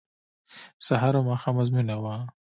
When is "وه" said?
2.03-2.15